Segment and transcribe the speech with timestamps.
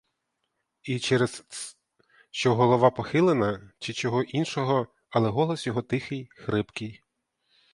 [0.83, 1.77] І через тс,
[2.31, 7.03] що голова похилена, чи чого іншого, але голос його тихий, хрипкий.